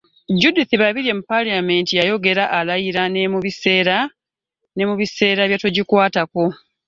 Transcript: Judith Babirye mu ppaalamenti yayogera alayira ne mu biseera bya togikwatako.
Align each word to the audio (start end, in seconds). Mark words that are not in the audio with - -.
Judith 0.39 0.71
Babirye 0.81 1.11
mu 1.17 1.21
ppaalamenti 1.25 1.91
yayogera 1.99 2.43
alayira 2.59 3.03
ne 4.75 4.83
mu 4.91 4.95
biseera 5.01 5.43
bya 5.49 5.57
togikwatako. 5.63 6.43